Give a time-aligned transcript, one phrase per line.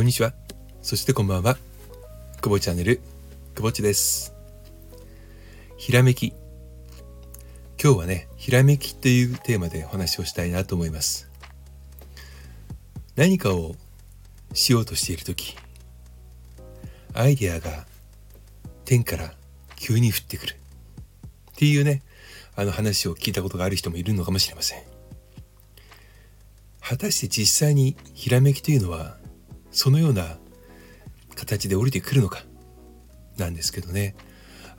[0.00, 0.32] こんにちは。
[0.80, 1.58] そしてこんばんは。
[2.40, 3.02] くぼチャンネル、
[3.54, 4.32] くぼちです。
[5.76, 6.32] ひらめき。
[7.78, 11.28] 今日はね、ひらめきというテーマでお話をしたいなと思います。
[13.14, 13.74] 何かを
[14.54, 15.54] しようとしている時、
[17.12, 17.84] アイデアが
[18.86, 19.34] 天から
[19.76, 20.54] 急に降ってくる
[21.52, 22.00] っていうね、
[22.56, 24.82] あの話を聞いたことがある人もいるのかもしれません。
[26.80, 29.19] 果たして実際にひらめきというのは
[29.70, 30.38] そのような
[31.34, 32.42] 形で降りてくるのか
[33.38, 34.14] なんですけどね。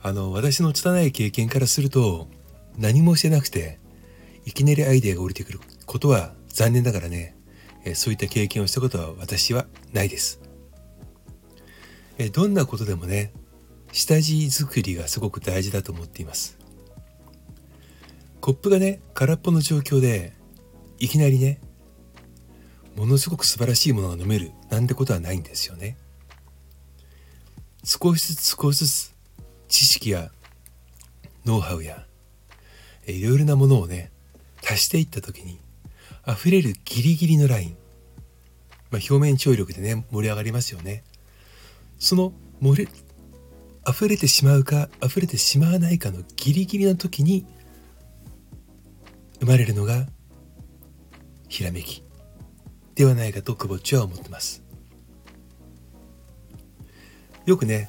[0.02, 2.28] あの私の拙い経験からすると
[2.76, 3.78] 何もしてなくて
[4.44, 7.36] いきなりアイデアが降りてくることは残念ながらね
[7.94, 10.40] そういった経験をしたことは私はないです。
[12.32, 13.32] どんなことでもね
[13.92, 16.58] 下地作りがすごく大事だと思っています。
[18.40, 20.32] コップがね空っぽの状況で
[20.98, 21.60] いきなりね
[22.96, 25.96] ものすごく素晴らしいものが飲めるなんてことはないんですよね。
[27.84, 29.14] 少しずつ少しずつ
[29.68, 30.30] 知識や
[31.44, 32.06] ノウハウや
[33.06, 34.12] いろいろなものをね
[34.62, 35.58] 足していった時に
[36.26, 37.76] 溢れるギリギリのライン、
[38.90, 41.02] まあ、表面張力でね盛り上がりますよね。
[41.98, 42.88] その漏れ
[43.88, 47.44] 溢れてしまうか溢れてしまわないかのギリギリの時に
[49.40, 50.06] 生まれるのが
[51.48, 52.04] ひらめき
[52.94, 54.62] ではないかと久保ちは思ってます。
[57.46, 57.88] よくね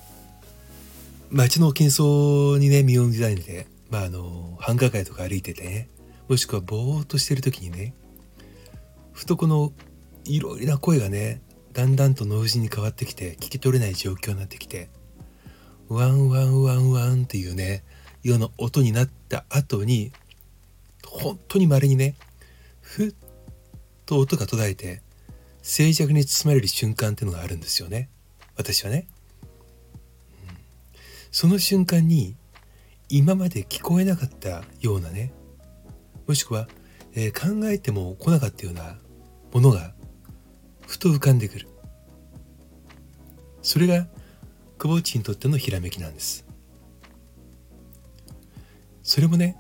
[1.30, 5.90] 街の喧騒にね身を委ねてまああの繁華街とか歩いててね
[6.28, 7.94] もしくはぼーっとしてる時にね
[9.12, 9.72] ふとこの
[10.26, 11.42] いろいろな声がね
[11.74, 14.90] だんだんと脳死に変わってきて聞き取れない状況になってきて
[15.90, 17.84] ワンワンワンワンっていうね
[18.24, 20.12] ような音になった後に
[21.06, 22.16] 本当にまれにね
[22.82, 23.14] ふっ
[24.06, 25.02] と音が途絶えて
[25.62, 28.10] 静寂に包まれる瞬間っていうのがあるんですよね。
[28.56, 29.08] 私はね、
[30.48, 30.58] うん、
[31.32, 32.36] その瞬間に
[33.10, 35.34] 今まで聞こえなかったようなね
[36.28, 36.68] もしくは、
[37.14, 38.98] えー、考えても来なかったような
[39.52, 39.94] ものが
[40.88, 41.68] ふと浮かんでくる。
[43.62, 44.08] それが
[44.78, 46.46] 久保内にとってのひらめきなんです。
[49.02, 49.58] それもね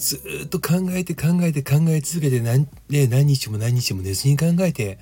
[0.00, 0.16] ず
[0.46, 4.98] っと考えて考えて考え続けて何,、ね、何日も何日も寝ずに考えて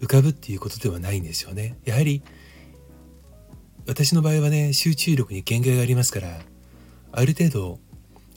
[0.00, 1.78] 浮かぶっていうことではないんですよね。
[1.84, 2.22] やはり
[3.86, 6.40] 私の場合はね集中力に限界がありますから
[7.12, 7.78] ある程度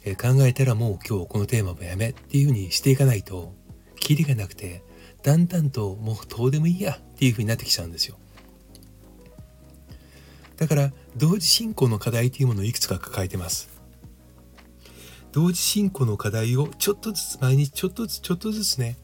[0.04, 3.56] え考えたらもう今日このテーマもやめっていうふうにしていかないと
[4.00, 4.84] キリがなくて
[5.24, 8.18] だんだんともうどうでもいいやっていうふうになってきちゃうんですよ。
[10.58, 13.77] だから同時進行の課題というものをいくつか抱えてます。
[15.32, 18.98] 同時進行の課題をちょっとずつ毎日ちょっとずつちょっとずつね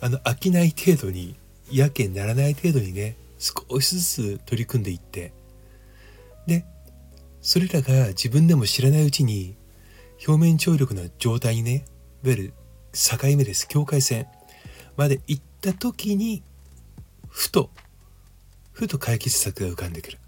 [0.00, 1.36] あの飽きない程度に
[1.70, 4.04] やけにならない程度にね少しず
[4.38, 5.32] つ取り組んでいって
[6.46, 6.64] で
[7.40, 9.56] それらが自分でも知らないうちに
[10.26, 11.84] 表面張力の状態にね
[12.24, 12.52] いわゆる
[12.92, 14.26] 境目です境界線
[14.96, 16.42] まで行った時に
[17.28, 17.70] ふと
[18.72, 20.18] ふと解決策が浮かんでくる。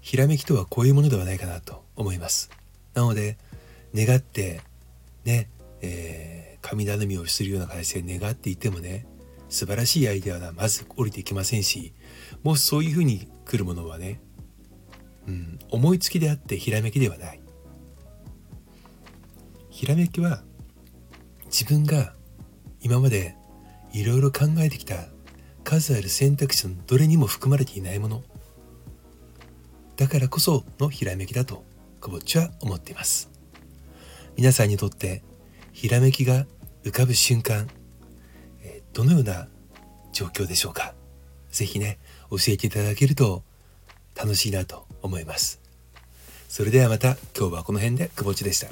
[0.00, 1.79] ひらめきとはこういうものではないかなと。
[2.02, 2.50] 思います。
[2.94, 3.36] なので
[3.94, 4.60] 願って
[5.24, 5.48] ね、
[5.80, 9.06] えー、神頼みをするような形で願っていてもね
[9.48, 11.92] 素晴らしいアイデアはまず降りていきませんし
[12.42, 14.20] もしそういうふうに来るものはね、
[15.26, 17.40] うん、思いつきであってひらめきではない。
[19.70, 20.42] ひらめきは
[21.46, 22.14] 自分が
[22.82, 23.34] 今まで
[23.92, 25.08] いろいろ考えてきた
[25.64, 28.22] 数ある選択肢のどれにも含まれていないもの。
[29.96, 31.64] だからこそのひらめきだと。
[32.00, 33.30] くぼっちは思っています。
[34.36, 35.22] 皆さんにとって
[35.72, 36.46] ひらめきが
[36.84, 37.68] 浮かぶ瞬間
[38.92, 39.48] どのような
[40.12, 40.94] 状況でしょうか？
[41.50, 41.98] 是非ね
[42.30, 43.42] 教えていただけると
[44.16, 45.60] 楽しいなと思います。
[46.48, 48.68] それではまた今日はこの辺でくぼっちでした。